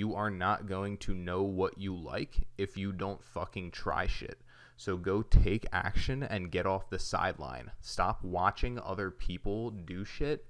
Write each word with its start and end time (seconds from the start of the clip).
you 0.00 0.14
are 0.14 0.30
not 0.30 0.66
going 0.66 0.96
to 0.96 1.12
know 1.12 1.42
what 1.42 1.76
you 1.76 1.94
like 1.94 2.48
if 2.56 2.74
you 2.74 2.90
don't 2.90 3.22
fucking 3.22 3.70
try 3.70 4.06
shit. 4.06 4.40
So 4.78 4.96
go 4.96 5.20
take 5.20 5.66
action 5.74 6.22
and 6.22 6.50
get 6.50 6.64
off 6.64 6.88
the 6.88 6.98
sideline. 6.98 7.70
Stop 7.82 8.24
watching 8.24 8.78
other 8.78 9.10
people 9.10 9.68
do 9.68 10.06
shit 10.06 10.46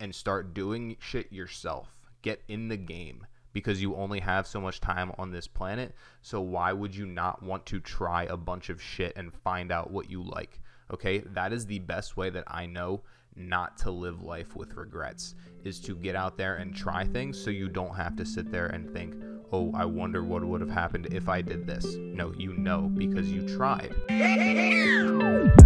and 0.00 0.14
start 0.14 0.54
doing 0.54 0.96
shit 1.00 1.30
yourself. 1.30 1.90
Get 2.22 2.40
in 2.48 2.68
the 2.68 2.78
game 2.78 3.26
because 3.52 3.82
you 3.82 3.94
only 3.94 4.20
have 4.20 4.46
so 4.46 4.58
much 4.58 4.80
time 4.80 5.12
on 5.18 5.30
this 5.30 5.46
planet. 5.46 5.94
So 6.22 6.40
why 6.40 6.72
would 6.72 6.96
you 6.96 7.04
not 7.04 7.42
want 7.42 7.66
to 7.66 7.80
try 7.80 8.22
a 8.22 8.38
bunch 8.38 8.70
of 8.70 8.80
shit 8.80 9.12
and 9.16 9.34
find 9.34 9.70
out 9.70 9.90
what 9.90 10.08
you 10.08 10.22
like? 10.22 10.62
Okay? 10.90 11.18
That 11.18 11.52
is 11.52 11.66
the 11.66 11.80
best 11.80 12.16
way 12.16 12.30
that 12.30 12.44
I 12.46 12.64
know 12.64 13.02
not 13.36 13.76
to 13.78 13.90
live 13.90 14.22
life 14.22 14.54
with 14.56 14.74
regrets 14.74 15.34
is 15.64 15.80
to 15.80 15.96
get 15.96 16.14
out 16.14 16.36
there 16.36 16.56
and 16.56 16.74
try 16.74 17.04
things 17.04 17.42
so 17.42 17.50
you 17.50 17.68
don't 17.68 17.94
have 17.94 18.16
to 18.16 18.24
sit 18.24 18.50
there 18.50 18.66
and 18.66 18.90
think, 18.92 19.14
oh, 19.52 19.72
I 19.74 19.84
wonder 19.84 20.22
what 20.22 20.44
would 20.44 20.60
have 20.60 20.70
happened 20.70 21.08
if 21.10 21.28
I 21.28 21.42
did 21.42 21.66
this. 21.66 21.94
No, 21.96 22.32
you 22.36 22.54
know 22.54 22.82
because 22.82 23.30
you 23.30 23.46
tried. 23.56 23.94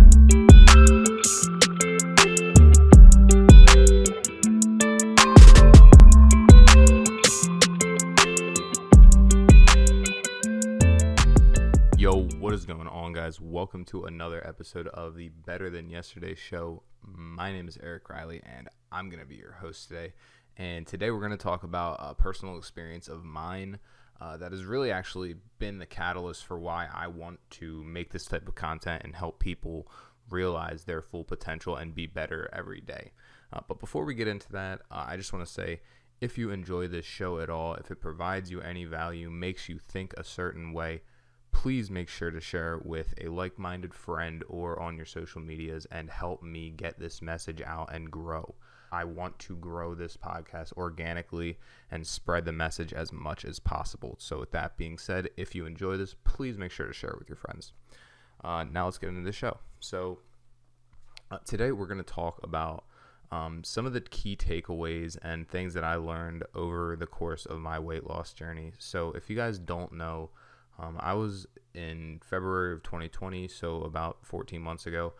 is 12.58 12.66
going 12.66 12.88
on, 12.88 13.12
guys? 13.12 13.40
Welcome 13.40 13.84
to 13.84 14.06
another 14.06 14.44
episode 14.44 14.88
of 14.88 15.14
the 15.14 15.28
Better 15.28 15.70
Than 15.70 15.88
Yesterday 15.88 16.34
show. 16.34 16.82
My 17.04 17.52
name 17.52 17.68
is 17.68 17.78
Eric 17.80 18.08
Riley, 18.08 18.42
and 18.44 18.68
I'm 18.90 19.08
going 19.10 19.20
to 19.20 19.28
be 19.28 19.36
your 19.36 19.52
host 19.52 19.86
today. 19.86 20.12
And 20.56 20.84
today 20.84 21.12
we're 21.12 21.20
going 21.20 21.30
to 21.30 21.36
talk 21.36 21.62
about 21.62 21.98
a 22.00 22.16
personal 22.16 22.58
experience 22.58 23.06
of 23.06 23.22
mine 23.22 23.78
uh, 24.20 24.38
that 24.38 24.50
has 24.50 24.64
really 24.64 24.90
actually 24.90 25.36
been 25.60 25.78
the 25.78 25.86
catalyst 25.86 26.46
for 26.46 26.58
why 26.58 26.88
I 26.92 27.06
want 27.06 27.38
to 27.50 27.84
make 27.84 28.10
this 28.10 28.24
type 28.24 28.48
of 28.48 28.56
content 28.56 29.02
and 29.04 29.14
help 29.14 29.38
people 29.38 29.88
realize 30.28 30.82
their 30.82 31.00
full 31.00 31.22
potential 31.22 31.76
and 31.76 31.94
be 31.94 32.08
better 32.08 32.50
every 32.52 32.80
day. 32.80 33.12
Uh, 33.52 33.60
but 33.68 33.78
before 33.78 34.04
we 34.04 34.16
get 34.16 34.26
into 34.26 34.50
that, 34.50 34.80
uh, 34.90 35.04
I 35.06 35.16
just 35.16 35.32
want 35.32 35.46
to 35.46 35.52
say 35.52 35.80
if 36.20 36.36
you 36.36 36.50
enjoy 36.50 36.88
this 36.88 37.06
show 37.06 37.38
at 37.38 37.50
all, 37.50 37.74
if 37.74 37.92
it 37.92 38.00
provides 38.00 38.50
you 38.50 38.60
any 38.62 38.84
value, 38.84 39.30
makes 39.30 39.68
you 39.68 39.78
think 39.78 40.12
a 40.14 40.24
certain 40.24 40.72
way, 40.72 41.02
please 41.52 41.90
make 41.90 42.08
sure 42.08 42.30
to 42.30 42.40
share 42.40 42.74
it 42.74 42.86
with 42.86 43.14
a 43.20 43.28
like 43.28 43.58
minded 43.58 43.94
friend 43.94 44.44
or 44.48 44.80
on 44.80 44.96
your 44.96 45.06
social 45.06 45.40
medias 45.40 45.86
and 45.90 46.10
help 46.10 46.42
me 46.42 46.70
get 46.70 46.98
this 46.98 47.20
message 47.20 47.60
out 47.62 47.92
and 47.92 48.10
grow. 48.10 48.54
I 48.90 49.04
want 49.04 49.38
to 49.40 49.56
grow 49.56 49.94
this 49.94 50.16
podcast 50.16 50.72
organically 50.74 51.58
and 51.90 52.06
spread 52.06 52.44
the 52.44 52.52
message 52.52 52.92
as 52.92 53.12
much 53.12 53.44
as 53.44 53.58
possible. 53.58 54.16
So, 54.18 54.38
with 54.38 54.50
that 54.52 54.76
being 54.76 54.98
said, 54.98 55.28
if 55.36 55.54
you 55.54 55.66
enjoy 55.66 55.96
this, 55.96 56.14
please 56.24 56.56
make 56.56 56.70
sure 56.70 56.86
to 56.86 56.92
share 56.92 57.10
it 57.10 57.18
with 57.18 57.28
your 57.28 57.36
friends. 57.36 57.72
Uh, 58.42 58.64
now, 58.64 58.86
let's 58.86 58.98
get 58.98 59.10
into 59.10 59.22
the 59.22 59.32
show. 59.32 59.58
So, 59.80 60.20
uh, 61.30 61.38
today 61.44 61.72
we're 61.72 61.86
going 61.86 61.98
to 61.98 62.04
talk 62.04 62.40
about 62.42 62.84
um, 63.30 63.62
some 63.62 63.84
of 63.84 63.92
the 63.92 64.00
key 64.00 64.36
takeaways 64.36 65.18
and 65.22 65.46
things 65.46 65.74
that 65.74 65.84
I 65.84 65.96
learned 65.96 66.44
over 66.54 66.96
the 66.96 67.06
course 67.06 67.44
of 67.44 67.58
my 67.58 67.78
weight 67.78 68.06
loss 68.06 68.32
journey. 68.32 68.72
So, 68.78 69.12
if 69.12 69.28
you 69.28 69.36
guys 69.36 69.58
don't 69.58 69.92
know, 69.92 70.30
um, 70.78 70.96
I 71.00 71.14
was 71.14 71.46
in 71.74 72.20
February 72.24 72.72
of 72.74 72.82
2020, 72.82 73.48
so 73.48 73.82
about 73.82 74.18
14 74.22 74.60
months 74.60 74.86
ago. 74.86 75.14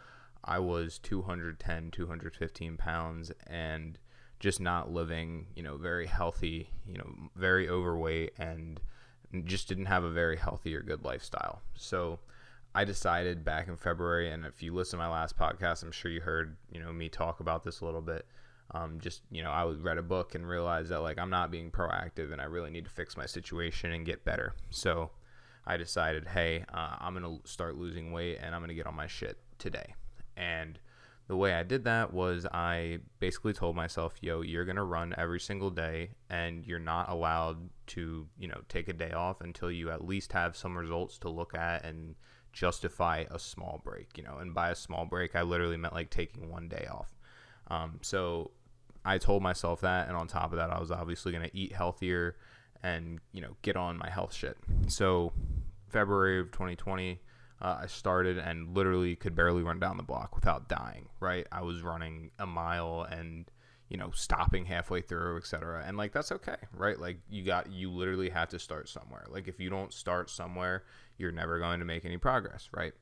I 0.45 0.59
was 0.61 0.99
210, 0.99 1.91
215 1.91 2.77
pounds, 2.77 3.33
and 3.47 3.99
just 4.39 4.61
not 4.61 4.91
living, 4.93 5.47
you 5.57 5.63
know, 5.63 5.77
very 5.77 6.07
healthy, 6.07 6.71
you 6.87 6.97
know, 6.97 7.31
very 7.35 7.69
overweight, 7.69 8.35
and 8.39 8.81
just 9.45 9.69
didn't 9.69 9.87
have 9.87 10.05
a 10.05 10.11
very 10.11 10.37
healthy 10.37 10.75
or 10.75 10.81
good 10.81 11.05
lifestyle. 11.05 11.61
So 11.75 12.21
I 12.75 12.85
decided 12.85 13.45
back 13.45 13.69
in 13.69 13.77
February, 13.77 14.31
and 14.31 14.47
if 14.47 14.63
you 14.63 14.73
listen 14.73 14.99
to 14.99 15.05
my 15.05 15.11
last 15.11 15.37
podcast, 15.37 15.83
I'm 15.83 15.93
sure 15.93 16.11
you 16.11 16.21
heard, 16.21 16.57
you 16.71 16.81
know, 16.81 16.93
me 16.93 17.09
talk 17.09 17.41
about 17.41 17.65
this 17.65 17.81
a 17.81 17.85
little 17.85 18.01
bit. 18.01 18.27
Um, 18.71 19.01
just 19.01 19.23
you 19.31 19.43
know, 19.43 19.51
I 19.51 19.65
read 19.65 19.99
a 19.99 20.03
book 20.03 20.35
and 20.35 20.47
realized 20.47 20.91
that 20.91 21.01
like 21.01 21.19
I'm 21.19 21.31
not 21.31 21.51
being 21.51 21.71
proactive, 21.71 22.33
and 22.33 22.41
I 22.41 22.45
really 22.45 22.71
need 22.71 22.85
to 22.85 22.91
fix 22.91 23.17
my 23.17 23.27
situation 23.27 23.93
and 23.93 24.07
get 24.07 24.25
better. 24.25 24.55
So 24.71 25.11
I 25.69 25.77
decided, 25.77 26.27
hey, 26.27 26.65
uh, 26.73 26.97
I'm 26.99 27.15
going 27.15 27.41
to 27.41 27.47
start 27.49 27.77
losing 27.77 28.11
weight 28.11 28.39
and 28.43 28.55
I'm 28.55 28.63
going 28.63 28.71
to 28.71 28.75
get 28.75 28.87
on 28.87 28.97
my 28.97 29.07
shit 29.07 29.39
today. 29.59 29.95
And 30.35 30.79
the 31.27 31.37
way 31.37 31.53
I 31.53 31.63
did 31.63 31.85
that 31.85 32.11
was 32.11 32.47
I 32.47 33.01
basically 33.21 33.53
told 33.53 33.77
myself, 33.77 34.15
yo, 34.23 34.41
you're 34.41 34.65
going 34.65 34.77
to 34.77 34.83
run 34.83 35.15
every 35.19 35.39
single 35.39 35.69
day 35.69 36.13
and 36.31 36.67
you're 36.67 36.79
not 36.79 37.11
allowed 37.11 37.69
to, 37.89 38.27
you 38.39 38.49
know, 38.49 38.63
take 38.71 38.89
a 38.89 38.95
day 38.95 39.13
off 39.13 39.43
until 39.43 39.71
you 39.71 39.91
at 39.91 40.03
least 40.03 40.33
have 40.33 40.57
some 40.57 40.77
results 40.77 41.19
to 41.19 41.29
look 41.29 41.55
at 41.55 41.85
and 41.85 42.15
justify 42.55 43.25
a 43.31 43.39
small 43.39 43.83
break, 43.85 44.17
you 44.17 44.25
know. 44.25 44.39
And 44.39 44.55
by 44.55 44.71
a 44.71 44.75
small 44.75 45.05
break, 45.05 45.37
I 45.37 45.43
literally 45.43 45.77
meant 45.77 45.93
like 45.93 46.09
taking 46.09 46.51
one 46.51 46.69
day 46.69 46.89
off. 46.91 47.15
Um, 47.71 47.99
so 48.01 48.53
I 49.05 49.19
told 49.19 49.43
myself 49.43 49.83
that. 49.83 50.09
And 50.09 50.17
on 50.17 50.29
top 50.29 50.53
of 50.53 50.59
that, 50.59 50.71
I 50.71 50.81
was 50.81 50.91
obviously 50.91 51.31
going 51.31 51.45
to 51.45 51.55
eat 51.55 51.75
healthier 51.75 52.37
and, 52.83 53.21
you 53.33 53.41
know, 53.41 53.57
get 53.63 53.77
on 53.77 53.99
my 53.99 54.11
health 54.11 54.35
shit. 54.35 54.57
So 54.87 55.33
February 55.89 56.41
of 56.41 56.51
2020, 56.53 57.21
uh, 57.61 57.79
I 57.83 57.87
started 57.87 58.39
and 58.39 58.75
literally 58.77 59.17
could 59.17 59.35
barely 59.35 59.63
run 59.63 59.81
down 59.81 59.97
the 59.97 60.03
block 60.03 60.35
without 60.35 60.69
dying. 60.69 61.09
Right, 61.21 61.47
I 61.51 61.63
was 61.63 61.83
running 61.83 62.31
a 62.39 62.47
mile 62.47 63.07
and 63.11 63.51
you 63.89 63.97
know 63.97 64.11
stopping 64.13 64.65
halfway 64.65 65.01
through, 65.01 65.39
etc. 65.39 65.83
And 65.87 65.97
like 65.97 66.13
that's 66.13 66.31
okay, 66.33 66.57
right? 66.73 66.99
Like 66.99 67.19
you 67.29 67.45
got 67.45 67.71
you 67.73 67.91
literally 67.91 68.31
have 68.31 68.49
to 68.51 68.59
start 68.59 68.89
somewhere. 68.89 69.27
Like 69.29 69.49
if 69.49 69.59
you 69.59 69.71
don't 69.71 69.93
start 69.93 70.31
somewhere, 70.31 70.85
you're 71.17 71.33
never 71.33 71.59
going 71.59 71.81
to 71.81 71.85
make 71.85 72.05
any 72.05 72.19
progress, 72.19 72.69
right? 72.73 72.93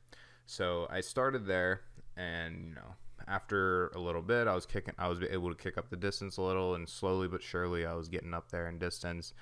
So 0.46 0.86
I 0.90 1.00
started 1.00 1.46
there, 1.46 1.82
and 2.16 2.68
you 2.68 2.74
know 2.74 2.94
after 3.28 3.88
a 3.88 3.98
little 3.98 4.22
bit, 4.22 4.46
I 4.46 4.54
was 4.54 4.64
kicking. 4.64 4.94
I 4.98 5.08
was 5.08 5.20
able 5.22 5.52
to 5.52 5.60
kick 5.60 5.76
up 5.76 5.90
the 5.90 5.96
distance 5.96 6.36
a 6.38 6.42
little, 6.42 6.76
and 6.76 6.88
slowly 6.88 7.28
but 7.28 7.42
surely, 7.42 7.84
I 7.84 7.94
was 7.94 8.08
getting 8.08 8.32
up 8.32 8.50
there 8.50 8.68
in 8.68 8.78
distance. 8.78 9.34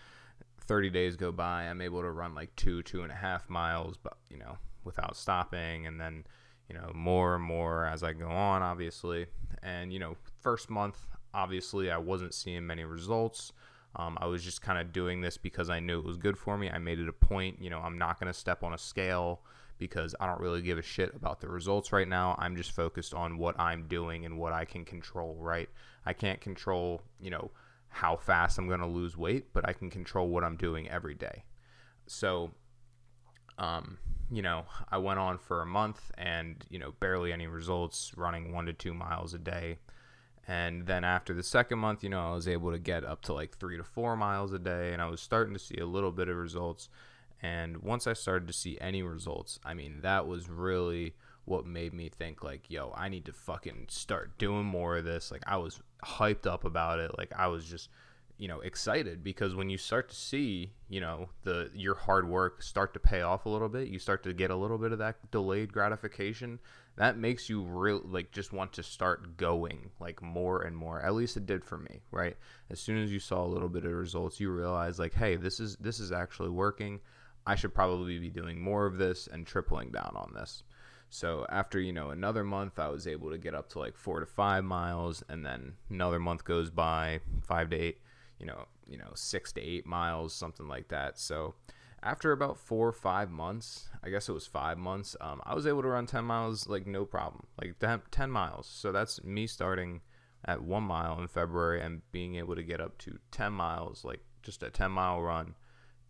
30 0.67 0.91
days 0.91 1.17
go 1.17 1.33
by, 1.33 1.65
I'm 1.65 1.81
able 1.81 2.03
to 2.03 2.11
run 2.11 2.35
like 2.35 2.55
two, 2.57 2.83
two 2.83 3.03
and 3.03 3.13
a 3.13 3.15
half 3.15 3.49
miles, 3.49 3.97
but 3.97 4.17
you 4.31 4.39
know, 4.39 4.59
without 4.85 5.17
stopping, 5.17 5.87
and 5.87 6.01
then 6.01 6.25
you 6.69 6.75
know 6.75 6.91
more 6.95 7.35
and 7.35 7.45
more 7.45 7.87
as 7.87 8.03
I 8.03 8.13
go 8.13 8.29
on, 8.29 8.63
obviously. 8.63 9.27
And 9.63 9.93
you 9.93 9.99
know, 9.99 10.17
first 10.41 10.71
month, 10.71 11.07
obviously, 11.33 11.91
I 11.91 11.99
wasn't 11.99 12.35
seeing 12.35 12.67
many 12.67 12.85
results. 12.85 13.53
Um, 13.97 14.19
I 14.21 14.27
was 14.27 14.43
just 14.43 14.61
kind 14.61 14.79
of 14.79 14.93
doing 14.93 15.21
this 15.21 15.37
because 15.37 15.71
I 15.71 15.79
knew 15.81 15.99
it 15.99 16.05
was 16.05 16.17
good 16.17 16.37
for 16.37 16.59
me. 16.59 16.69
I 16.69 16.79
made 16.79 16.99
it 16.99 17.09
a 17.09 17.13
point. 17.13 17.61
You 17.61 17.71
know, 17.71 17.79
I'm 17.79 17.99
not 17.99 18.19
going 18.19 18.33
to 18.33 18.39
step 18.39 18.65
on 18.65 18.75
a 18.75 18.79
scale 18.79 19.43
because 19.79 20.15
I 20.21 20.27
don't 20.27 20.41
really 20.41 20.63
give 20.63 20.79
a 20.79 20.83
shit 20.83 21.15
about 21.15 21.41
the 21.41 21.49
results 21.49 21.93
right 21.93 22.09
now. 22.09 22.37
I'm 22.39 22.57
just 22.57 22.73
focused 22.73 23.15
on 23.15 23.39
what 23.39 23.59
I'm 23.59 23.87
doing 23.87 24.25
and 24.25 24.39
what 24.39 24.53
I 24.53 24.65
can 24.65 24.85
control, 24.85 25.37
right? 25.41 25.69
I 26.07 26.13
can't 26.13 26.41
control, 26.41 27.03
you 27.21 27.31
know, 27.31 27.51
how 27.95 28.17
fast 28.17 28.59
I'm 28.59 28.67
going 28.67 28.81
to 28.81 28.87
lose 28.87 29.17
weight, 29.17 29.53
but 29.53 29.69
I 29.69 29.73
can 29.73 29.89
control 29.89 30.29
what 30.29 30.43
I'm 30.43 30.57
doing 30.57 30.89
every 30.89 31.15
day. 31.15 31.45
So, 32.09 32.51
um, 33.57 33.99
you 34.33 34.43
know, 34.43 34.65
I 34.91 34.99
went 34.99 35.21
on 35.21 35.39
for 35.39 35.63
a 35.63 35.67
month 35.67 36.11
and, 36.19 36.65
you 36.69 36.81
know, 36.81 36.93
barely 36.99 37.33
any 37.33 37.47
results, 37.47 38.13
running 38.17 38.53
one 38.53 38.67
to 38.67 38.73
two 38.73 38.95
miles 38.95 39.33
a 39.33 39.39
day. 39.39 39.79
And 40.49 40.87
then 40.87 41.05
after 41.05 41.35
the 41.35 41.45
second 41.45 41.79
month, 41.79 42.03
you 42.03 42.11
know, 42.11 42.33
I 42.33 42.35
was 42.35 42.49
able 42.49 42.73
to 42.73 42.81
get 42.81 43.05
up 43.05 43.23
to 43.23 43.33
like 43.33 43.57
three 43.57 43.77
to 43.77 43.85
four 43.85 44.17
miles 44.17 44.53
a 44.53 44.59
day, 44.59 44.93
and 44.93 45.01
I 45.01 45.07
was 45.07 45.21
starting 45.21 45.55
to 45.55 45.61
see 45.61 45.77
a 45.77 45.87
little 45.87 46.11
bit 46.11 46.29
of 46.29 46.37
results. 46.37 46.89
And 47.41 47.79
once 47.79 48.09
I 48.09 48.13
started 48.15 48.49
to 48.49 48.53
see 48.53 48.77
any 48.81 49.05
results, 49.05 49.61
I 49.65 49.75
mean, 49.75 50.01
that 50.03 50.27
was 50.27 50.49
really 50.49 51.15
what 51.45 51.65
made 51.65 51.93
me 51.95 52.09
think 52.09 52.43
like, 52.43 52.71
yo, 52.71 52.93
I 52.97 53.09
need 53.09 53.25
to 53.27 53.33
fucking 53.33 53.87
start 53.89 54.37
doing 54.37 54.65
more 54.65 54.97
of 54.97 55.05
this. 55.05 55.31
Like 55.31 55.43
I 55.47 55.59
was 55.59 55.81
hyped 56.05 56.47
up 56.47 56.65
about 56.65 56.99
it. 56.99 57.17
Like 57.17 57.33
I 57.37 57.47
was 57.49 57.65
just, 57.65 57.89
you 58.39 58.49
know, 58.49 58.61
excited 58.61 59.23
because 59.23 59.55
when 59.55 59.71
you 59.71 59.79
start 59.79 60.09
to 60.09 60.15
see, 60.15 60.73
you 60.89 61.01
know, 61.01 61.29
the 61.43 61.71
your 61.75 61.95
hard 61.95 62.29
work 62.29 62.63
start 62.63 62.93
to 62.95 63.01
pay 63.01 63.23
off 63.23 63.47
a 63.47 63.49
little 63.49 63.69
bit, 63.69 63.89
you 63.89 63.99
start 63.99 64.23
to 64.25 64.33
get 64.33 64.51
a 64.51 64.57
little 64.57 64.79
bit 64.79 64.93
of 64.93 64.99
that 64.99 65.31
delayed 65.31 65.73
gratification. 65.73 66.59
That 66.97 67.17
makes 67.17 67.49
you 67.49 67.63
real 67.63 68.03
like 68.05 68.31
just 68.33 68.53
want 68.53 68.73
to 68.75 68.83
start 68.83 69.37
going 69.37 69.91
like 70.01 70.23
more 70.23 70.63
and 70.63 70.77
more. 70.77 71.01
At 71.01 71.15
least 71.15 71.37
it 71.37 71.47
did 71.47 71.65
for 71.65 71.79
me, 71.79 72.01
right? 72.11 72.37
As 72.71 72.81
soon 72.81 73.03
as 73.03 73.13
you 73.13 73.19
saw 73.19 73.45
a 73.45 73.47
little 73.47 73.69
bit 73.69 73.85
of 73.85 73.93
results, 73.93 74.41
you 74.41 74.51
realize 74.51 74.99
like, 74.99 75.15
hey, 75.15 75.37
this 75.37 75.61
is 75.61 75.77
this 75.77 76.01
is 76.01 76.13
actually 76.13 76.51
working. 76.51 77.01
I 77.47 77.57
should 77.57 77.75
probably 77.75 78.19
be 78.19 78.31
doing 78.31 78.61
more 78.61 78.87
of 78.87 78.97
this 78.97 79.27
and 79.27 79.47
tripling 79.47 79.91
down 79.91 80.15
on 80.17 80.33
this. 80.35 80.63
So 81.11 81.47
after, 81.49 81.81
you 81.81 81.93
know, 81.93 82.11
another 82.11 82.45
month, 82.45 82.79
I 82.79 82.89
was 82.89 83.07
able 83.07 83.31
to 83.31 83.39
get 83.39 83.55
up 83.55 83.69
to 83.71 83.79
like 83.79 83.97
four 83.97 84.21
to 84.21 84.27
five 84.27 84.65
miles. 84.65 85.23
And 85.29 85.45
then 85.45 85.75
another 85.91 86.19
month 86.19 86.45
goes 86.45 86.71
by, 86.71 87.21
five 87.43 87.71
to 87.71 87.77
eight, 87.77 87.99
you 88.39 88.47
know, 88.47 88.67
you 88.89 88.99
know, 88.99 89.13
six 89.15 89.53
to 89.53 89.61
eight 89.61 89.87
miles, 89.87 90.35
something 90.35 90.69
like 90.69 90.89
that. 90.89 91.19
So 91.19 91.55
after 92.03 92.33
about 92.33 92.59
four 92.59 92.89
or 92.89 92.93
five 92.93 93.31
months, 93.31 93.89
I 94.03 94.11
guess 94.11 94.29
it 94.29 94.33
was 94.33 94.47
five 94.47 94.77
months, 94.77 95.17
um, 95.21 95.41
I 95.45 95.55
was 95.55 95.67
able 95.67 95.83
to 95.83 95.89
run 95.89 96.07
10 96.07 96.25
miles 96.25 96.69
like 96.69 96.87
no 96.87 97.05
problem, 97.05 97.47
like 97.61 97.77
10 98.11 98.31
miles. 98.31 98.67
So 98.67 98.93
that's 98.93 99.23
me 99.25 99.47
starting 99.47 100.03
at 100.45 100.63
one 100.63 100.83
mile 100.83 101.19
in 101.21 101.27
February 101.29 101.81
and 101.81 102.03
being 102.13 102.37
able 102.37 102.55
to 102.55 102.63
get 102.63 102.81
up 102.81 102.99
to 102.99 103.19
10 103.31 103.53
miles 103.53 104.05
like 104.05 104.21
just 104.43 104.63
a 104.63 104.71
10 104.71 104.91
mile 104.91 105.21
run 105.23 105.55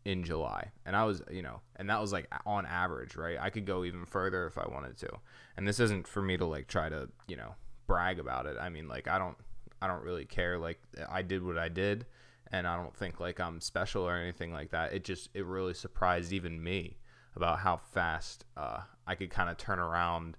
in 0.04 0.22
July. 0.22 0.70
And 0.84 0.94
I 0.94 1.04
was, 1.04 1.22
you 1.30 1.42
know, 1.42 1.60
and 1.76 1.88
that 1.90 2.00
was 2.00 2.12
like 2.12 2.32
on 2.46 2.66
average, 2.66 3.16
right? 3.16 3.38
I 3.40 3.50
could 3.50 3.66
go 3.66 3.84
even 3.84 4.04
further 4.04 4.46
if 4.46 4.58
I 4.58 4.66
wanted 4.68 4.98
to. 4.98 5.08
And 5.56 5.66
this 5.66 5.80
isn't 5.80 6.06
for 6.06 6.22
me 6.22 6.36
to 6.36 6.44
like 6.44 6.68
try 6.68 6.88
to, 6.88 7.08
you 7.26 7.36
know, 7.36 7.54
brag 7.86 8.18
about 8.18 8.46
it. 8.46 8.56
I 8.60 8.68
mean, 8.68 8.88
like 8.88 9.08
I 9.08 9.18
don't 9.18 9.36
I 9.80 9.86
don't 9.86 10.02
really 10.02 10.24
care 10.24 10.58
like 10.58 10.80
I 11.08 11.22
did 11.22 11.44
what 11.44 11.58
I 11.58 11.68
did 11.68 12.06
and 12.50 12.66
I 12.66 12.76
don't 12.76 12.94
think 12.94 13.20
like 13.20 13.40
I'm 13.40 13.60
special 13.60 14.02
or 14.06 14.16
anything 14.16 14.52
like 14.52 14.70
that. 14.70 14.92
It 14.92 15.04
just 15.04 15.30
it 15.34 15.44
really 15.44 15.74
surprised 15.74 16.32
even 16.32 16.62
me 16.62 16.98
about 17.36 17.60
how 17.60 17.76
fast 17.76 18.44
uh, 18.56 18.80
I 19.06 19.14
could 19.14 19.30
kind 19.30 19.50
of 19.50 19.56
turn 19.56 19.78
around 19.78 20.36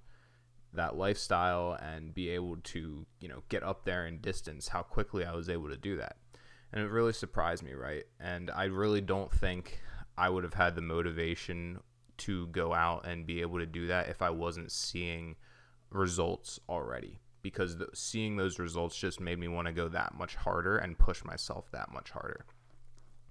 that 0.73 0.95
lifestyle 0.95 1.77
and 1.81 2.13
be 2.13 2.29
able 2.29 2.57
to, 2.57 3.05
you 3.19 3.27
know, 3.27 3.43
get 3.49 3.63
up 3.63 3.85
there 3.85 4.05
in 4.05 4.19
distance, 4.19 4.69
how 4.69 4.81
quickly 4.81 5.25
I 5.25 5.33
was 5.33 5.49
able 5.49 5.69
to 5.69 5.77
do 5.77 5.97
that. 5.97 6.17
And 6.73 6.83
it 6.83 6.89
really 6.89 7.13
surprised 7.13 7.63
me, 7.63 7.73
right? 7.73 8.03
And 8.19 8.51
I 8.51 8.65
really 8.65 9.01
don't 9.01 9.31
think 9.31 9.79
I 10.17 10.29
would 10.29 10.43
have 10.43 10.53
had 10.53 10.75
the 10.75 10.81
motivation 10.81 11.79
to 12.17 12.47
go 12.47 12.73
out 12.73 13.05
and 13.05 13.25
be 13.25 13.41
able 13.41 13.59
to 13.59 13.65
do 13.65 13.87
that 13.87 14.09
if 14.09 14.21
I 14.21 14.29
wasn't 14.29 14.71
seeing 14.71 15.35
results 15.89 16.59
already. 16.69 17.19
Because 17.41 17.77
the, 17.77 17.87
seeing 17.93 18.37
those 18.37 18.57
results 18.57 18.97
just 18.97 19.19
made 19.19 19.37
me 19.37 19.47
want 19.47 19.67
to 19.67 19.73
go 19.73 19.87
that 19.89 20.15
much 20.17 20.35
harder 20.35 20.77
and 20.77 20.97
push 20.97 21.23
myself 21.23 21.69
that 21.71 21.91
much 21.93 22.09
harder. 22.09 22.45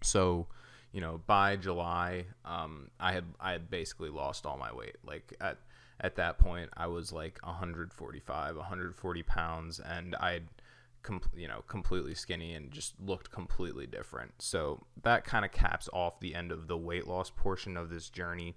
So, 0.03 0.47
you 0.93 1.01
know, 1.01 1.21
by 1.27 1.57
July, 1.57 2.27
um, 2.45 2.91
I 3.01 3.13
had 3.13 3.25
I 3.41 3.51
had 3.53 3.69
basically 3.69 4.11
lost 4.11 4.47
all 4.47 4.57
my 4.57 4.73
weight. 4.73 4.97
Like 5.05 5.35
at 5.41 5.59
at 6.01 6.17
that 6.17 6.39
point, 6.39 6.71
I 6.77 6.87
was 6.87 7.13
like 7.13 7.41
145, 7.43 8.57
140 8.57 9.23
pounds, 9.25 9.81
and 9.81 10.15
I'd 10.17 10.45
com- 11.05 11.21
you 11.37 11.47
know 11.47 11.63
completely 11.69 12.15
skinny 12.15 12.55
and 12.55 12.73
just 12.73 12.95
looked 13.01 13.31
completely 13.31 13.87
different. 13.87 14.33
So 14.41 14.85
that 15.03 15.25
kind 15.25 15.45
of 15.45 15.53
caps 15.53 15.89
off 15.93 16.19
the 16.19 16.35
end 16.35 16.51
of 16.51 16.67
the 16.67 16.77
weight 16.77 17.07
loss 17.07 17.31
portion 17.31 17.77
of 17.77 17.91
this 17.91 18.09
journey. 18.09 18.57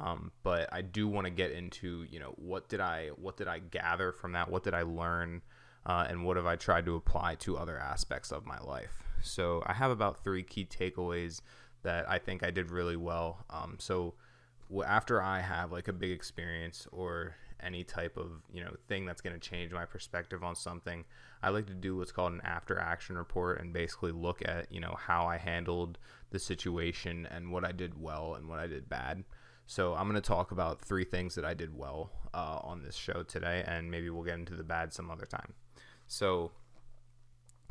Um, 0.00 0.30
but 0.44 0.68
I 0.70 0.82
do 0.82 1.08
want 1.08 1.24
to 1.24 1.32
get 1.32 1.50
into 1.50 2.06
you 2.08 2.20
know 2.20 2.34
what 2.36 2.68
did 2.68 2.80
I 2.80 3.08
what 3.16 3.36
did 3.36 3.48
I 3.48 3.58
gather 3.58 4.12
from 4.12 4.32
that? 4.32 4.48
What 4.48 4.62
did 4.62 4.74
I 4.74 4.82
learn? 4.82 5.42
Uh, 5.84 6.06
and 6.08 6.24
what 6.24 6.36
have 6.36 6.46
I 6.46 6.56
tried 6.56 6.84
to 6.84 6.96
apply 6.96 7.36
to 7.36 7.56
other 7.56 7.78
aspects 7.78 8.30
of 8.30 8.44
my 8.44 8.58
life? 8.58 9.02
So 9.22 9.62
I 9.66 9.72
have 9.72 9.90
about 9.90 10.22
three 10.22 10.42
key 10.42 10.66
takeaways 10.66 11.40
that 11.82 12.08
I 12.08 12.18
think 12.18 12.42
I 12.44 12.50
did 12.50 12.70
really 12.70 12.96
well. 12.96 13.44
Um, 13.48 13.76
so 13.78 14.14
after 14.86 15.22
I 15.22 15.40
have 15.40 15.72
like 15.72 15.88
a 15.88 15.92
big 15.92 16.10
experience 16.10 16.86
or 16.92 17.34
any 17.60 17.82
type 17.82 18.16
of 18.16 18.30
you 18.52 18.62
know 18.62 18.74
thing 18.86 19.04
that's 19.04 19.20
going 19.20 19.38
to 19.38 19.40
change 19.40 19.72
my 19.72 19.84
perspective 19.84 20.44
on 20.44 20.54
something, 20.54 21.04
I 21.42 21.50
like 21.50 21.66
to 21.66 21.74
do 21.74 21.96
what's 21.96 22.12
called 22.12 22.32
an 22.32 22.40
after 22.44 22.78
action 22.78 23.16
report 23.16 23.60
and 23.60 23.72
basically 23.72 24.12
look 24.12 24.46
at 24.46 24.70
you 24.70 24.80
know 24.80 24.96
how 24.98 25.26
I 25.26 25.38
handled 25.38 25.98
the 26.30 26.38
situation 26.38 27.26
and 27.30 27.50
what 27.50 27.64
I 27.64 27.72
did 27.72 28.00
well 28.00 28.34
and 28.34 28.48
what 28.48 28.58
I 28.58 28.66
did 28.66 28.88
bad. 28.88 29.24
So 29.66 29.94
I'm 29.94 30.08
going 30.08 30.20
to 30.20 30.26
talk 30.26 30.50
about 30.50 30.80
three 30.80 31.04
things 31.04 31.34
that 31.34 31.44
I 31.44 31.52
did 31.52 31.76
well 31.76 32.10
uh, 32.32 32.58
on 32.62 32.82
this 32.82 32.96
show 32.96 33.22
today, 33.22 33.62
and 33.66 33.90
maybe 33.90 34.08
we'll 34.08 34.24
get 34.24 34.38
into 34.38 34.54
the 34.54 34.64
bad 34.64 34.94
some 34.94 35.10
other 35.10 35.26
time. 35.26 35.52
So 36.06 36.52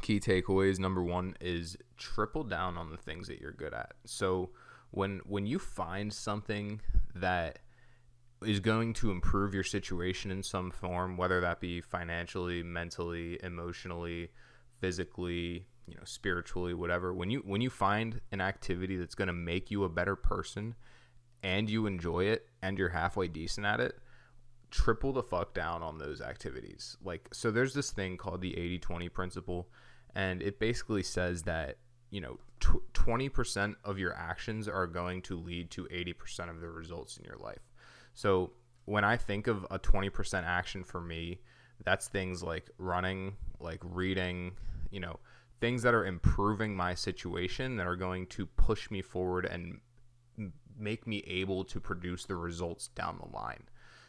key 0.02 0.20
takeaways 0.20 0.78
number 0.78 1.04
one 1.04 1.36
is 1.42 1.76
triple 1.98 2.44
down 2.44 2.78
on 2.78 2.92
the 2.92 2.98
things 2.98 3.28
that 3.28 3.40
you're 3.40 3.52
good 3.52 3.74
at 3.74 3.94
so 4.06 4.50
when 4.92 5.22
when 5.26 5.46
you 5.46 5.60
find 5.60 6.14
something 6.14 6.82
that 7.16 7.60
is 8.44 8.60
going 8.60 8.94
to 8.94 9.12
improve 9.12 9.54
your 9.54 9.64
situation 9.64 10.30
in 10.30 10.44
some 10.44 10.70
form 10.70 11.18
whether 11.18 11.42
that 11.42 11.60
be 11.60 11.82
financially 11.82 12.62
mentally 12.62 13.40
emotionally 13.44 14.30
physically 14.80 15.66
you 15.88 15.96
know 15.96 16.04
spiritually 16.04 16.74
whatever 16.74 17.14
when 17.14 17.30
you 17.30 17.42
when 17.46 17.62
you 17.62 17.70
find 17.70 18.22
an 18.32 18.42
activity 18.42 18.96
that's 18.96 19.16
going 19.16 19.28
to 19.28 19.34
make 19.34 19.72
you 19.72 19.84
a 19.84 19.90
better 19.90 20.16
person 20.16 20.76
and 21.44 21.70
you 21.70 21.86
enjoy 21.86 22.26
it 22.26 22.48
and 22.62 22.78
you're 22.78 22.90
halfway 22.90 23.28
decent 23.28 23.66
at 23.66 23.80
it 23.80 24.00
triple 24.72 25.14
the 25.14 25.24
fuck 25.24 25.54
down 25.54 25.82
on 25.82 25.98
those 25.98 26.22
activities. 26.22 26.98
Like 27.04 27.28
so 27.32 27.52
there's 27.52 27.74
this 27.74 27.92
thing 27.92 28.18
called 28.18 28.42
the 28.42 28.54
80-20 28.54 29.14
principle 29.14 29.70
and 30.16 30.42
it 30.42 30.60
basically 30.60 31.04
says 31.04 31.44
that 31.44 31.78
you 32.10 32.22
know 32.22 32.38
20% 32.60 33.76
of 33.84 34.00
your 34.00 34.14
actions 34.16 34.68
are 34.68 34.88
going 34.88 35.22
to 35.22 35.38
lead 35.38 35.70
to 35.72 35.86
80% 35.86 36.50
of 36.50 36.60
the 36.60 36.70
results 36.70 37.18
in 37.18 37.24
your 37.24 37.38
life. 37.38 37.62
So 38.14 38.52
when 38.86 39.04
i 39.04 39.18
think 39.18 39.48
of 39.48 39.66
a 39.70 39.78
20% 39.78 40.44
action 40.46 40.84
for 40.84 41.02
me 41.02 41.40
that's 41.84 42.08
things 42.08 42.42
like 42.42 42.70
running 42.78 43.36
like 43.60 43.82
reading 43.84 44.54
you 44.92 45.00
know 45.00 45.20
things 45.60 45.84
that 45.84 45.94
are 45.94 46.06
improving 46.06 46.76
my 46.76 46.94
situation 46.94 47.78
that 47.78 47.88
are 47.88 47.96
going 47.96 48.26
to 48.28 48.46
push 48.46 48.90
me 48.90 49.02
forward 49.02 49.46
and 49.46 49.80
make 50.78 51.08
me 51.08 51.24
able 51.28 51.64
to 51.64 51.80
produce 51.80 52.26
the 52.26 52.36
results 52.36 52.90
down 52.90 53.20
the 53.20 53.36
line. 53.36 53.64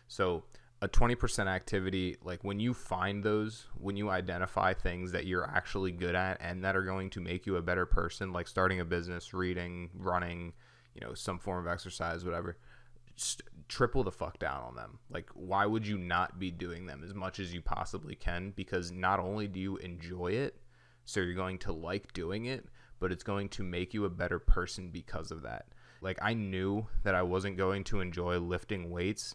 So 0.08 0.44
a 0.80 0.88
20% 0.88 1.46
activity 1.46 2.16
like 2.22 2.44
when 2.44 2.60
you 2.60 2.72
find 2.72 3.24
those 3.24 3.66
when 3.78 3.96
you 3.96 4.10
identify 4.10 4.72
things 4.72 5.10
that 5.10 5.26
you're 5.26 5.44
actually 5.44 5.90
good 5.90 6.14
at 6.14 6.38
and 6.40 6.62
that 6.62 6.76
are 6.76 6.84
going 6.84 7.10
to 7.10 7.20
make 7.20 7.46
you 7.46 7.56
a 7.56 7.62
better 7.62 7.84
person 7.84 8.32
like 8.32 8.46
starting 8.46 8.78
a 8.78 8.84
business 8.84 9.34
reading 9.34 9.90
running 9.96 10.52
you 10.94 11.00
know 11.00 11.14
some 11.14 11.38
form 11.38 11.66
of 11.66 11.70
exercise 11.70 12.24
whatever 12.24 12.56
triple 13.66 14.04
the 14.04 14.12
fuck 14.12 14.38
down 14.38 14.62
on 14.62 14.74
them. 14.76 14.98
Like 15.10 15.28
why 15.34 15.66
would 15.66 15.86
you 15.86 15.98
not 15.98 16.38
be 16.38 16.50
doing 16.50 16.86
them 16.86 17.02
as 17.04 17.14
much 17.14 17.40
as 17.40 17.52
you 17.52 17.60
possibly 17.60 18.14
can? 18.14 18.52
Because 18.54 18.92
not 18.92 19.18
only 19.18 19.48
do 19.48 19.60
you 19.60 19.76
enjoy 19.78 20.28
it 20.28 20.56
so 21.04 21.20
you're 21.20 21.34
going 21.34 21.58
to 21.58 21.72
like 21.72 22.12
doing 22.12 22.46
it 22.46 22.66
but 23.00 23.12
it's 23.12 23.22
going 23.22 23.48
to 23.48 23.62
make 23.62 23.94
you 23.94 24.04
a 24.04 24.10
better 24.10 24.38
person 24.38 24.90
because 24.90 25.30
of 25.30 25.42
that. 25.42 25.66
Like 26.00 26.18
i 26.22 26.32
knew 26.32 26.86
that 27.02 27.14
i 27.16 27.22
wasn't 27.22 27.56
going 27.56 27.82
to 27.84 28.00
enjoy 28.00 28.38
lifting 28.38 28.90
weights 28.90 29.34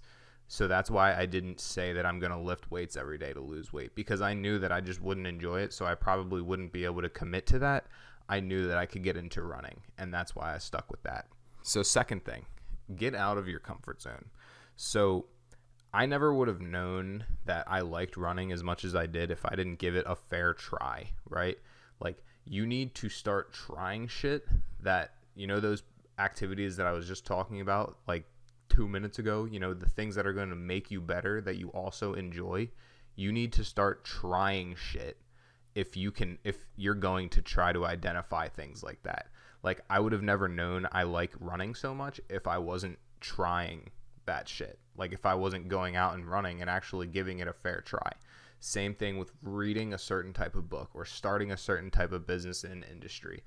so 0.53 0.67
that's 0.67 0.91
why 0.91 1.17
I 1.17 1.25
didn't 1.25 1.59
say 1.59 1.93
that 1.93 2.05
I'm 2.05 2.19
going 2.19 2.31
to 2.31 2.37
lift 2.37 2.69
weights 2.69 2.95
every 2.95 3.17
day 3.17 3.33
to 3.33 3.39
lose 3.39 3.73
weight 3.73 3.95
because 3.95 4.21
I 4.21 4.35
knew 4.35 4.59
that 4.59 4.71
I 4.71 4.81
just 4.81 5.01
wouldn't 5.01 5.25
enjoy 5.25 5.61
it. 5.61 5.73
So 5.73 5.83
I 5.83 5.95
probably 5.95 6.43
wouldn't 6.43 6.71
be 6.71 6.85
able 6.85 7.01
to 7.01 7.09
commit 7.09 7.47
to 7.47 7.57
that. 7.57 7.87
I 8.29 8.39
knew 8.39 8.67
that 8.67 8.77
I 8.77 8.85
could 8.85 9.01
get 9.01 9.17
into 9.17 9.41
running, 9.41 9.81
and 9.97 10.13
that's 10.13 10.35
why 10.35 10.53
I 10.53 10.59
stuck 10.59 10.91
with 10.91 11.01
that. 11.01 11.25
So, 11.63 11.81
second 11.81 12.23
thing, 12.23 12.45
get 12.95 13.15
out 13.15 13.39
of 13.39 13.47
your 13.47 13.61
comfort 13.61 14.03
zone. 14.03 14.25
So, 14.75 15.25
I 15.91 16.05
never 16.05 16.31
would 16.31 16.47
have 16.47 16.61
known 16.61 17.25
that 17.45 17.65
I 17.67 17.81
liked 17.81 18.15
running 18.15 18.51
as 18.51 18.61
much 18.61 18.85
as 18.85 18.95
I 18.95 19.07
did 19.07 19.31
if 19.31 19.43
I 19.47 19.55
didn't 19.55 19.79
give 19.79 19.95
it 19.95 20.05
a 20.07 20.15
fair 20.15 20.53
try, 20.53 21.09
right? 21.27 21.57
Like, 21.99 22.23
you 22.45 22.67
need 22.67 22.93
to 22.95 23.09
start 23.09 23.53
trying 23.53 24.07
shit 24.07 24.45
that, 24.81 25.15
you 25.35 25.47
know, 25.47 25.59
those 25.59 25.81
activities 26.19 26.77
that 26.77 26.85
I 26.85 26.91
was 26.91 27.07
just 27.07 27.25
talking 27.25 27.59
about, 27.59 27.97
like 28.07 28.25
two 28.73 28.87
minutes 28.87 29.19
ago, 29.19 29.45
you 29.45 29.59
know, 29.59 29.73
the 29.73 29.89
things 29.89 30.15
that 30.15 30.25
are 30.25 30.33
going 30.33 30.49
to 30.49 30.55
make 30.55 30.89
you 30.89 30.99
better 30.99 31.41
that 31.41 31.57
you 31.57 31.69
also 31.69 32.13
enjoy, 32.13 32.69
you 33.15 33.31
need 33.31 33.53
to 33.53 33.63
start 33.63 34.03
trying 34.03 34.75
shit 34.75 35.17
if 35.75 35.95
you 35.95 36.11
can 36.11 36.37
if 36.43 36.57
you're 36.75 36.95
going 36.95 37.29
to 37.29 37.41
try 37.41 37.71
to 37.71 37.85
identify 37.85 38.47
things 38.47 38.83
like 38.83 39.01
that. 39.03 39.27
Like 39.61 39.81
I 39.89 39.99
would 39.99 40.11
have 40.11 40.23
never 40.23 40.47
known 40.47 40.87
I 40.91 41.03
like 41.03 41.33
running 41.39 41.75
so 41.75 41.93
much 41.93 42.19
if 42.29 42.47
I 42.47 42.57
wasn't 42.57 42.97
trying 43.21 43.91
that 44.25 44.49
shit. 44.49 44.79
Like 44.97 45.13
if 45.13 45.25
I 45.25 45.35
wasn't 45.35 45.67
going 45.67 45.95
out 45.95 46.15
and 46.15 46.25
running 46.25 46.61
and 46.61 46.69
actually 46.69 47.07
giving 47.07 47.39
it 47.39 47.47
a 47.47 47.53
fair 47.53 47.81
try. 47.81 48.11
Same 48.59 48.95
thing 48.95 49.17
with 49.17 49.31
reading 49.43 49.93
a 49.93 49.97
certain 49.97 50.33
type 50.33 50.55
of 50.55 50.69
book 50.69 50.89
or 50.93 51.05
starting 51.05 51.51
a 51.51 51.57
certain 51.57 51.91
type 51.91 52.11
of 52.11 52.25
business 52.25 52.63
in 52.63 52.83
industry 52.91 53.43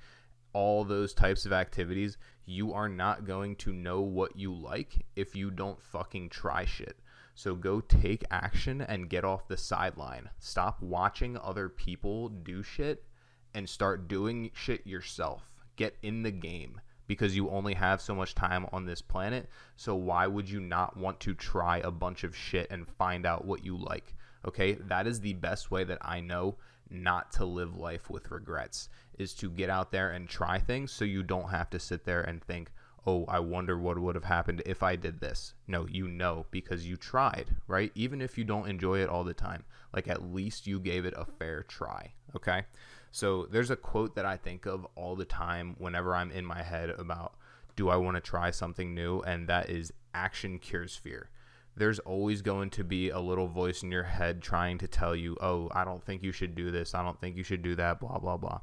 all 0.57 0.85
those 0.85 1.13
types 1.13 1.45
of 1.45 1.53
activities, 1.53 2.17
you 2.47 2.73
are 2.73 2.89
not 2.89 3.27
going 3.27 3.55
to 3.57 3.75
know 3.75 4.01
what 4.01 4.35
you 4.37 4.55
like 4.55 5.05
if 5.15 5.37
you 5.37 5.51
don't 5.51 5.83
fucking 5.83 6.31
try 6.31 6.65
shit. 6.65 6.99
So 7.35 7.55
go 7.55 7.83
take 7.83 8.25
action 8.31 8.81
and 8.81 9.11
get 9.11 9.23
off 9.23 9.49
the 9.49 9.59
sideline. 9.59 10.31
Stop 10.39 10.81
watching 10.81 11.37
other 11.37 11.69
people 11.69 12.31
do 12.31 12.63
shit 12.63 13.05
and 13.53 13.69
start 13.69 14.09
doing 14.09 14.51
shit 14.55 14.87
yourself. 14.87 15.43
Get 15.77 15.95
in 16.03 16.23
the 16.23 16.31
game 16.31 16.81
because 17.07 17.37
you 17.37 17.51
only 17.51 17.75
have 17.75 18.01
so 18.01 18.15
much 18.15 18.35
time 18.35 18.67
on 18.73 18.87
this 18.87 19.03
planet. 19.03 19.51
So 19.77 19.95
why 19.95 20.27
would 20.27 20.49
you 20.49 20.61
not 20.61 20.97
want 20.97 21.21
to 21.21 21.35
try 21.35 21.81
a 21.81 21.91
bunch 21.91 22.25
of 22.25 22.35
shit 22.35 22.71
and 22.71 22.89
find 22.89 23.27
out 23.27 23.45
what 23.45 23.63
you 23.63 23.77
like? 23.77 24.15
Okay, 24.49 24.73
that 24.73 25.07
is 25.07 25.21
the 25.21 25.35
best 25.35 25.71
way 25.71 25.85
that 25.85 25.99
I 26.01 26.21
know 26.21 26.57
not 26.91 27.33
to 27.33 27.45
live 27.45 27.77
life 27.77 28.11
with 28.11 28.31
regrets 28.31 28.89
is 29.19 29.35
to 29.35 29.51
get 29.51 29.71
out 29.71 29.91
there 29.91 30.11
and 30.11 30.29
try 30.29 30.59
things 30.59 30.93
so 30.93 31.05
you 31.05 31.23
don't 31.23 31.51
have 31.51 31.71
to 31.71 31.79
sit 31.79 32.05
there 32.05 32.23
and 32.23 32.43
think, 32.43 32.71
oh, 33.07 33.25
I 33.29 33.39
wonder 33.41 33.79
what 33.79 33.99
would 33.99 34.15
have 34.15 34.25
happened 34.25 34.63
if 34.67 34.83
I 34.83 34.97
did 34.97 35.21
this. 35.21 35.55
No, 35.67 35.87
you 35.87 36.09
know 36.09 36.47
because 36.51 36.87
you 36.87 36.97
tried, 36.97 37.57
right? 37.69 37.93
Even 37.95 38.21
if 38.21 38.37
you 38.37 38.45
don't 38.45 38.69
enjoy 38.69 38.99
it 39.01 39.09
all 39.09 39.25
the 39.25 39.35
time, 39.35 39.65
like 39.95 40.09
at 40.09 40.33
least 40.33 40.67
you 40.67 40.81
gave 40.81 41.05
it 41.05 41.15
a 41.17 41.25
fair 41.25 41.63
try, 41.63 42.13
okay? 42.35 42.65
So 43.13 43.47
there's 43.47 43.71
a 43.71 43.77
quote 43.77 44.17
that 44.17 44.27
I 44.27 44.37
think 44.37 44.67
of 44.67 44.87
all 44.95 45.17
the 45.17 45.25
time 45.25 45.77
whenever 45.79 46.15
I'm 46.15 46.31
in 46.31 46.45
my 46.45 46.63
head 46.63 46.91
about 46.91 47.35
do 47.77 47.91
I 47.91 47.97
want 47.97 48.17
to 48.17 48.23
try 48.23 48.51
something 48.51 48.95
new? 48.95 49.21
And 49.21 49.49
that 49.49 49.69
is 49.69 49.93
action 50.15 50.59
cures 50.59 50.97
fear 50.97 51.29
there's 51.77 51.99
always 52.01 52.43
going 52.43 52.71
to 52.71 52.85
be 52.85 53.11
a 53.11 53.21
little 53.21 53.49
voice 53.49 53.83
in 53.83 53.93
your 53.93 54.05
head 54.05 54.43
trying 54.43 54.79
to 54.79 54.89
tell 54.89 55.15
you, 55.15 55.37
oh, 55.41 55.69
I 55.75 55.85
don't 55.85 56.03
think 56.03 56.23
you 56.23 56.33
should 56.33 56.55
do 56.55 56.71
this. 56.71 56.95
I 56.95 57.03
don't 57.03 57.21
think 57.21 57.37
you 57.37 57.43
should 57.43 57.63
do 57.63 57.75
that, 57.77 58.01
blah, 58.01 58.19
blah, 58.19 58.37
blah. 58.37 58.61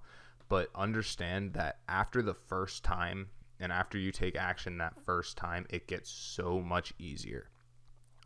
but 0.50 0.70
understand 0.76 1.54
that 1.54 1.80
after 1.88 2.22
the 2.22 2.34
first 2.34 2.84
time 2.84 3.30
and 3.60 3.72
after 3.72 3.98
you 3.98 4.12
take 4.12 4.36
action 4.36 4.80
that 4.80 5.00
first 5.06 5.38
time, 5.38 5.66
it 5.70 5.88
gets 5.88 6.10
so 6.10 6.60
much 6.60 6.94
easier. 6.98 7.50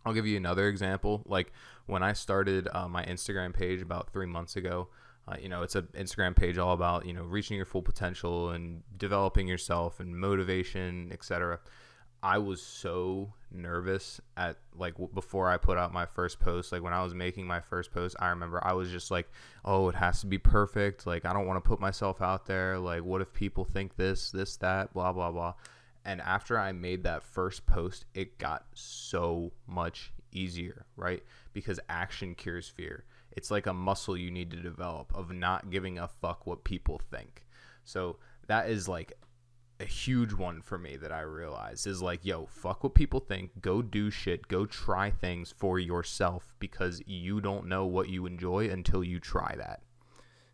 I'll 0.06 0.14
give 0.14 0.26
you 0.26 0.38
another 0.38 0.70
example. 0.70 1.24
Like 1.26 1.52
when 1.86 2.02
I 2.02 2.14
started 2.14 2.70
uh, 2.72 2.88
my 2.88 3.04
Instagram 3.04 3.54
page 3.54 3.82
about 3.82 4.10
three 4.10 4.26
months 4.26 4.56
ago, 4.56 4.88
uh, 5.28 5.36
you 5.42 5.50
know, 5.50 5.64
it's 5.64 5.76
an 5.76 5.90
Instagram 5.94 6.34
page 6.34 6.58
all 6.58 6.72
about 6.72 7.06
you 7.06 7.12
know 7.12 7.24
reaching 7.24 7.58
your 7.58 7.66
full 7.66 7.82
potential 7.82 8.52
and 8.52 8.84
developing 8.96 9.48
yourself 9.48 10.00
and 10.00 10.18
motivation, 10.18 11.10
etc. 11.12 11.60
I 12.24 12.40
was 12.40 12.62
so 12.62 13.34
nervous 13.52 14.20
at 14.36 14.58
like 14.78 14.94
w- 14.94 15.14
before 15.14 15.50
I 15.50 15.58
put 15.58 15.78
out 15.78 15.94
my 15.94 16.06
first 16.06 16.40
post. 16.40 16.72
Like 16.72 16.82
when 16.82 16.94
I 16.94 17.04
was 17.04 17.14
making 17.14 17.46
my 17.46 17.60
first 17.60 17.92
post, 17.92 18.16
I 18.20 18.30
remember 18.30 18.60
I 18.64 18.74
was 18.74 18.90
just 18.90 19.12
like, 19.12 19.30
"Oh, 19.64 19.90
it 19.90 19.96
has 19.96 20.22
to 20.22 20.28
be 20.28 20.38
perfect." 20.38 21.06
Like 21.06 21.26
I 21.26 21.34
don't 21.34 21.46
want 21.46 21.64
to 21.64 21.68
put 21.68 21.80
myself 21.80 22.22
out 22.22 22.46
there. 22.46 22.80
Like 22.80 23.04
what 23.04 23.22
if 23.22 23.34
people 23.34 23.66
think 23.66 23.96
this, 23.96 24.32
this, 24.32 24.58
that, 24.58 24.94
blah, 24.94 25.14
blah, 25.14 25.32
blah. 25.32 25.54
And 26.06 26.22
after 26.22 26.58
I 26.58 26.72
made 26.72 27.04
that 27.04 27.24
first 27.24 27.66
post, 27.66 28.06
it 28.14 28.38
got 28.38 28.66
so 28.74 29.52
much 29.68 30.14
easier, 30.32 30.86
right? 30.96 31.22
Because 31.54 31.80
action 31.90 32.34
cures 32.34 32.70
fear. 32.70 33.04
It's 33.36 33.52
like 33.52 33.68
a 33.68 33.74
muscle 33.74 34.18
you 34.18 34.32
need 34.32 34.50
to 34.52 34.58
develop 34.58 35.14
of 35.14 35.32
not 35.32 35.70
giving 35.70 36.00
a 36.00 36.08
fuck 36.08 36.48
what 36.48 36.64
people 36.64 37.00
think. 37.12 37.46
So 37.84 38.18
that 38.48 38.70
is 38.70 38.88
like 38.88 39.14
a 39.80 39.86
huge 39.86 40.34
one 40.34 40.62
for 40.62 40.78
me 40.78 40.98
that 40.98 41.12
I 41.12 41.22
realize 41.22 41.86
is 41.86 42.02
like, 42.02 42.26
yo, 42.26 42.46
fuck 42.48 42.84
what 42.84 42.96
people 42.96 43.20
think. 43.20 43.62
Go 43.62 43.82
do 43.82 44.10
shit. 44.10 44.48
Go 44.48 44.66
try 44.66 45.12
things 45.12 45.54
for 45.56 45.78
yourself 45.78 46.56
because 46.60 47.02
you 47.06 47.42
don't 47.42 47.68
know 47.68 47.86
what 47.86 48.10
you 48.10 48.26
enjoy 48.26 48.70
until 48.70 49.04
you 49.04 49.20
try 49.20 49.56
that. 49.58 49.82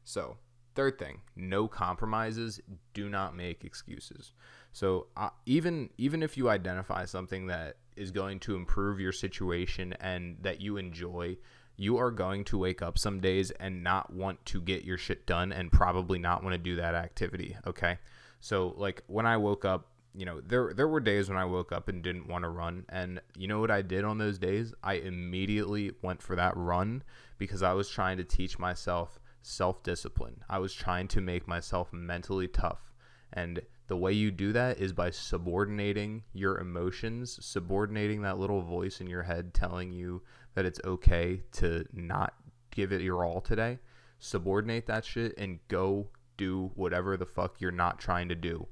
So, 0.03 0.37
third 0.75 0.99
thing, 0.99 1.21
no 1.35 1.67
compromises. 1.67 2.59
Do 2.93 3.07
not 3.07 3.35
make 3.35 3.63
excuses. 3.63 4.33
So, 4.73 5.07
uh, 5.15 5.29
even 5.45 5.89
even 5.97 6.21
if 6.21 6.35
you 6.35 6.49
identify 6.49 7.05
something 7.05 7.47
that 7.47 7.77
is 7.95 8.11
going 8.11 8.39
to 8.41 8.55
improve 8.55 8.99
your 8.99 9.11
situation 9.11 9.93
and 10.01 10.37
that 10.41 10.59
you 10.59 10.77
enjoy, 10.77 11.37
you 11.77 11.97
are 11.97 12.11
going 12.11 12.43
to 12.45 12.57
wake 12.57 12.81
up 12.81 12.97
some 12.97 13.19
days 13.19 13.51
and 13.51 13.83
not 13.83 14.11
want 14.13 14.43
to 14.47 14.61
get 14.61 14.83
your 14.83 14.97
shit 14.97 15.25
done 15.25 15.51
and 15.51 15.71
probably 15.71 16.19
not 16.19 16.43
want 16.43 16.53
to 16.53 16.57
do 16.57 16.75
that 16.75 16.95
activity, 16.95 17.55
okay? 17.65 17.97
So 18.43 18.73
like 18.75 19.03
when 19.07 19.25
I 19.25 19.37
woke 19.37 19.63
up, 19.63 19.87
you 20.13 20.25
know, 20.25 20.41
there 20.41 20.73
there 20.75 20.89
were 20.89 20.99
days 20.99 21.29
when 21.29 21.37
I 21.37 21.45
woke 21.45 21.71
up 21.71 21.87
and 21.87 22.03
didn't 22.03 22.27
want 22.27 22.43
to 22.43 22.49
run 22.49 22.83
and 22.89 23.21
you 23.37 23.47
know 23.47 23.61
what 23.61 23.71
I 23.71 23.81
did 23.81 24.03
on 24.03 24.17
those 24.17 24.37
days? 24.37 24.73
I 24.83 24.95
immediately 24.95 25.93
went 26.01 26.21
for 26.21 26.35
that 26.35 26.57
run 26.57 27.03
because 27.37 27.63
I 27.63 27.71
was 27.71 27.87
trying 27.87 28.17
to 28.17 28.25
teach 28.25 28.59
myself 28.59 29.17
self-discipline. 29.43 30.43
I 30.49 30.59
was 30.59 30.73
trying 30.73 31.07
to 31.09 31.21
make 31.21 31.47
myself 31.47 31.93
mentally 31.93 32.49
tough. 32.49 32.91
And 33.31 33.61
the 33.87 33.95
way 33.95 34.11
you 34.11 34.29
do 34.29 34.51
that 34.51 34.77
is 34.77 34.91
by 34.91 35.11
subordinating 35.11 36.23
your 36.33 36.59
emotions, 36.59 37.39
subordinating 37.41 38.23
that 38.23 38.39
little 38.39 38.61
voice 38.61 38.99
in 38.99 39.07
your 39.07 39.23
head 39.23 39.53
telling 39.53 39.93
you 39.93 40.21
that 40.55 40.65
it's 40.65 40.81
okay 40.83 41.43
to 41.53 41.85
not 41.93 42.33
give 42.71 42.91
it 42.91 43.01
your 43.01 43.23
all 43.23 43.39
today. 43.39 43.79
Subordinate 44.19 44.87
that 44.87 45.05
shit 45.05 45.33
and 45.37 45.59
go 45.69 46.09
do 46.43 46.71
whatever 46.75 47.17
the 47.17 47.25
fuck 47.25 47.59
you're 47.59 47.71
not 47.71 47.99
trying 47.99 48.29
to 48.29 48.35
do. 48.35 48.67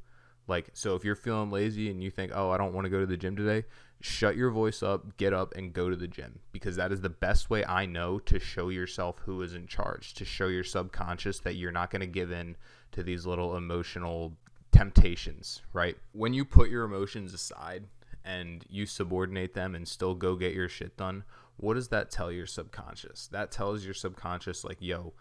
Like, 0.47 0.69
so 0.73 0.95
if 0.95 1.05
you're 1.05 1.15
feeling 1.15 1.51
lazy 1.51 1.89
and 1.89 2.03
you 2.03 2.11
think, 2.11 2.31
oh, 2.35 2.49
I 2.49 2.57
don't 2.57 2.73
want 2.73 2.85
to 2.85 2.89
go 2.89 2.99
to 2.99 3.05
the 3.05 3.17
gym 3.17 3.35
today, 3.35 3.65
shut 4.01 4.35
your 4.35 4.51
voice 4.51 4.83
up, 4.83 5.15
get 5.17 5.33
up, 5.33 5.53
and 5.55 5.71
go 5.71 5.89
to 5.89 5.95
the 5.95 6.07
gym 6.07 6.39
because 6.51 6.75
that 6.75 6.91
is 6.91 7.01
the 7.01 7.09
best 7.09 7.49
way 7.49 7.63
I 7.63 7.85
know 7.85 8.19
to 8.19 8.39
show 8.39 8.69
yourself 8.69 9.19
who 9.25 9.41
is 9.43 9.53
in 9.53 9.67
charge, 9.67 10.13
to 10.15 10.25
show 10.25 10.47
your 10.47 10.63
subconscious 10.63 11.39
that 11.39 11.55
you're 11.55 11.71
not 11.71 11.91
going 11.91 12.01
to 12.01 12.07
give 12.07 12.31
in 12.31 12.57
to 12.91 13.03
these 13.03 13.25
little 13.25 13.55
emotional 13.55 14.33
temptations, 14.71 15.61
right? 15.73 15.95
When 16.11 16.33
you 16.33 16.43
put 16.43 16.69
your 16.69 16.83
emotions 16.83 17.33
aside 17.33 17.85
and 18.25 18.65
you 18.69 18.85
subordinate 18.85 19.53
them 19.53 19.75
and 19.75 19.87
still 19.87 20.15
go 20.15 20.35
get 20.35 20.53
your 20.53 20.69
shit 20.69 20.97
done, 20.97 21.23
what 21.57 21.75
does 21.75 21.89
that 21.89 22.11
tell 22.11 22.31
your 22.31 22.47
subconscious? 22.47 23.27
That 23.31 23.51
tells 23.51 23.85
your 23.85 23.93
subconscious, 23.93 24.63
like, 24.63 24.77
yo, 24.81 25.13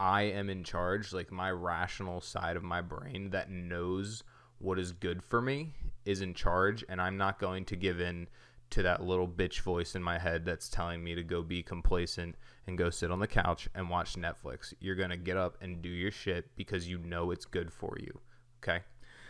I 0.00 0.22
am 0.22 0.48
in 0.48 0.64
charge, 0.64 1.12
like 1.12 1.30
my 1.30 1.50
rational 1.50 2.22
side 2.22 2.56
of 2.56 2.62
my 2.62 2.80
brain 2.80 3.30
that 3.30 3.50
knows 3.50 4.24
what 4.58 4.78
is 4.78 4.92
good 4.92 5.22
for 5.22 5.42
me 5.42 5.74
is 6.06 6.22
in 6.22 6.32
charge, 6.32 6.82
and 6.88 7.02
I'm 7.02 7.18
not 7.18 7.38
going 7.38 7.66
to 7.66 7.76
give 7.76 8.00
in 8.00 8.26
to 8.70 8.82
that 8.82 9.02
little 9.02 9.28
bitch 9.28 9.60
voice 9.60 9.94
in 9.94 10.02
my 10.02 10.18
head 10.18 10.46
that's 10.46 10.70
telling 10.70 11.04
me 11.04 11.14
to 11.14 11.22
go 11.22 11.42
be 11.42 11.62
complacent 11.62 12.36
and 12.66 12.78
go 12.78 12.88
sit 12.88 13.10
on 13.10 13.18
the 13.18 13.26
couch 13.26 13.68
and 13.74 13.90
watch 13.90 14.14
Netflix. 14.14 14.72
You're 14.80 14.96
going 14.96 15.10
to 15.10 15.18
get 15.18 15.36
up 15.36 15.58
and 15.60 15.82
do 15.82 15.90
your 15.90 16.10
shit 16.10 16.46
because 16.56 16.88
you 16.88 16.96
know 16.98 17.30
it's 17.30 17.44
good 17.44 17.70
for 17.70 17.98
you. 18.00 18.20
Okay. 18.62 18.80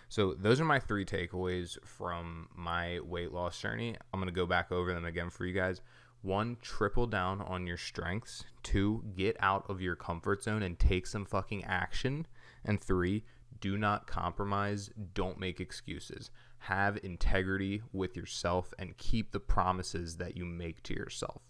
So, 0.08 0.34
those 0.34 0.60
are 0.60 0.64
my 0.64 0.78
three 0.78 1.04
takeaways 1.04 1.78
from 1.84 2.48
my 2.54 3.00
weight 3.00 3.32
loss 3.32 3.60
journey. 3.60 3.96
I'm 4.12 4.20
going 4.20 4.32
to 4.32 4.34
go 4.34 4.46
back 4.46 4.70
over 4.70 4.92
them 4.92 5.04
again 5.04 5.30
for 5.30 5.46
you 5.46 5.54
guys. 5.54 5.80
One, 6.22 6.58
triple 6.60 7.06
down 7.06 7.40
on 7.40 7.66
your 7.66 7.78
strengths. 7.78 8.44
Two, 8.62 9.04
get 9.16 9.36
out 9.40 9.64
of 9.68 9.80
your 9.80 9.96
comfort 9.96 10.42
zone 10.42 10.62
and 10.62 10.78
take 10.78 11.06
some 11.06 11.24
fucking 11.24 11.64
action. 11.64 12.26
And 12.64 12.80
three, 12.80 13.24
do 13.60 13.78
not 13.78 14.06
compromise. 14.06 14.90
Don't 15.14 15.40
make 15.40 15.60
excuses. 15.60 16.30
Have 16.58 16.98
integrity 17.02 17.82
with 17.92 18.16
yourself 18.16 18.74
and 18.78 18.96
keep 18.98 19.32
the 19.32 19.40
promises 19.40 20.16
that 20.18 20.36
you 20.36 20.44
make 20.44 20.82
to 20.84 20.94
yourself. 20.94 21.42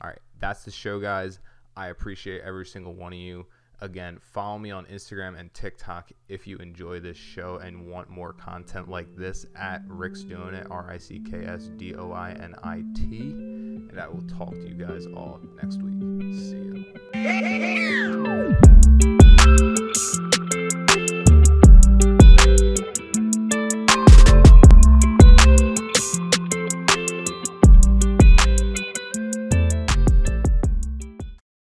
All 0.00 0.10
right, 0.10 0.20
that's 0.38 0.64
the 0.64 0.70
show, 0.70 1.00
guys. 1.00 1.40
I 1.76 1.88
appreciate 1.88 2.42
every 2.42 2.66
single 2.66 2.94
one 2.94 3.12
of 3.12 3.18
you. 3.18 3.46
Again, 3.80 4.18
follow 4.20 4.58
me 4.58 4.70
on 4.70 4.86
Instagram 4.86 5.38
and 5.38 5.52
TikTok 5.52 6.12
if 6.28 6.46
you 6.46 6.56
enjoy 6.58 7.00
this 7.00 7.16
show 7.16 7.56
and 7.56 7.88
want 7.88 8.08
more 8.08 8.32
content 8.32 8.88
like 8.88 9.14
this 9.16 9.44
at 9.56 9.82
Rick's 9.88 10.22
Doing 10.22 10.54
It, 10.54 10.68
R 10.70 10.90
I 10.90 10.98
C 10.98 11.20
K 11.20 11.44
S 11.44 11.70
D 11.76 11.94
O 11.96 12.12
I 12.12 12.30
N 12.30 12.54
I 12.62 12.84
T 12.94 13.53
and 13.94 14.02
I 14.02 14.08
will 14.08 14.22
talk 14.22 14.50
to 14.50 14.68
you 14.68 14.74
guys 14.74 15.06
all 15.06 15.40
next 15.62 15.80
week. 15.80 15.94
See 16.34 16.84
ya. 17.14 18.54